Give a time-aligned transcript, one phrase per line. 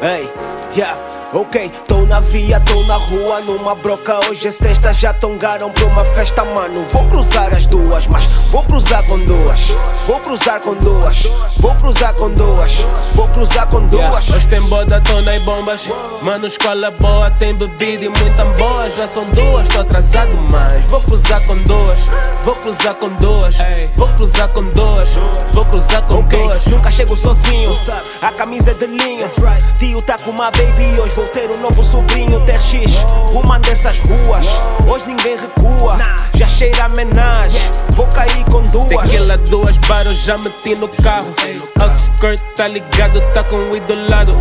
[0.00, 0.24] Hey,
[0.74, 1.19] yeah.
[1.32, 4.18] Ok, tô na via, tô na rua, numa broca.
[4.28, 6.84] Hoje é sexta, já tongaram pra uma festa, mano.
[6.92, 9.68] Vou cruzar as duas, mas vou cruzar com duas.
[10.06, 11.22] Vou cruzar com duas,
[11.58, 14.02] vou cruzar com duas, vou cruzar com duas.
[14.02, 14.36] Yeah.
[14.36, 15.82] Hoje tem boda, tona e bombas.
[16.24, 18.90] Mano, escola boa, tem bebida e muita boa.
[18.90, 21.98] Já são duas, tô atrasado, mas vou cruzar com duas.
[22.42, 23.56] Vou cruzar com duas,
[23.96, 25.08] vou cruzar com duas,
[25.52, 26.66] vou cruzar com duas.
[26.66, 27.78] nunca chego sozinho.
[28.20, 29.30] A camisa é de linho.
[29.78, 31.19] Tio tá com uma baby hoje.
[31.20, 32.40] Vou ter um novo sobrinho.
[32.46, 34.46] TX, rumando essas ruas.
[34.88, 35.98] Hoje ninguém recua.
[36.32, 37.60] Já cheira a menagem.
[37.90, 38.86] Vou cair com duas.
[38.86, 41.28] Tequila, duas baros, já meti no carro.
[41.78, 44.32] Outskirt, tá ligado, tá com o idolado.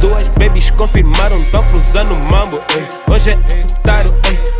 [0.00, 2.58] Duas babies confirmaram, tão cruzando mambo.
[3.12, 4.08] Hoje é putaro,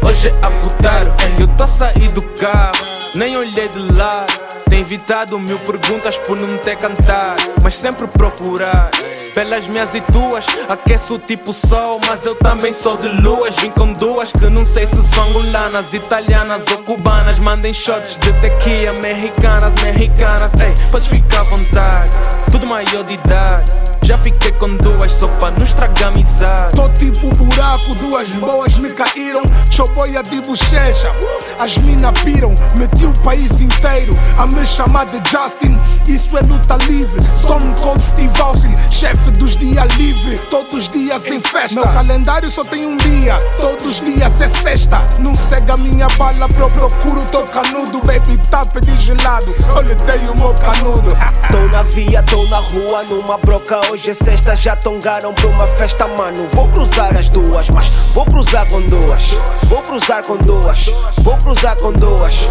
[0.06, 1.14] hoje é aputaro.
[1.40, 4.30] Eu tô sair do carro, nem olhei de lado.
[4.68, 8.90] Tem evitado mil perguntas por não ter cantar, mas sempre procurar.
[9.34, 13.54] Pelas minhas e tuas, aqueço tipo sol, mas eu também sou de luas.
[13.56, 17.38] Vim com duas que não sei se são angolanas, italianas ou cubanas.
[17.38, 20.52] Mandem shots de tequila, americanas, mexicanas.
[20.60, 22.16] Ei, podes ficar à vontade,
[22.50, 23.72] tudo maior de idade.
[24.02, 26.72] Já fiquei com duas só pra não estragar amizade.
[26.74, 29.42] Tô tipo buraco, duas boas me caíram.
[29.70, 31.10] Choboia de bochecha,
[31.58, 32.54] as mina piram.
[32.76, 35.78] Meti o país inteiro a me chamar de Justin.
[36.08, 37.20] Isso é luta livre.
[37.38, 40.38] Stone Cold Steve Austin, chefe dos dias livre.
[40.50, 41.80] Todos os dias em festa.
[41.80, 45.04] Meu calendário só tem um dia, todos os dias é sexta.
[45.20, 48.00] Não segue a minha bala, pro procuro teu canudo.
[48.00, 49.54] Baby, tá de gelado.
[49.74, 51.12] Olha, dei o meu canudo.
[51.52, 53.80] Tô na via, tô na rua, numa broca.
[53.90, 56.48] Hoje é sexta, já tongaram pra uma festa, mano.
[56.54, 59.30] Vou cruzar as duas, mas vou cruzar com duas.
[59.64, 60.86] Vou cruzar com duas,
[61.18, 62.48] vou cruzar com duas,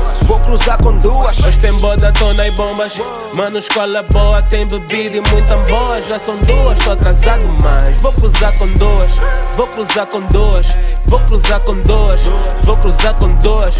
[0.52, 1.40] cruzar com duas.
[1.40, 2.94] Hoje tem boda, tona e bombas.
[3.38, 6.02] Mano, escola boa, tem bebida e muita boa.
[6.02, 9.10] Já são duas, tô atrasado, mas vou cruzar com duas.
[9.56, 10.68] Vou cruzar com duas,
[11.06, 12.22] vou cruzar com duas,
[12.64, 13.76] vou cruzar com duas.